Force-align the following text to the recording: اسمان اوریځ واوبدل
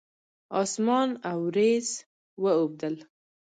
اسمان 0.61 1.09
اوریځ 1.31 1.87
واوبدل 2.43 2.95